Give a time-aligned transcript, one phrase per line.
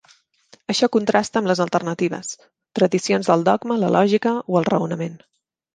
[0.73, 2.33] Això contrasta amb les alternatives:
[2.81, 5.21] tradicions del dogma, la lògica o el raonament.